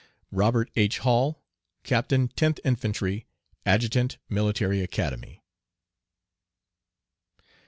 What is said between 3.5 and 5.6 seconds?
Adjutant Military Academy.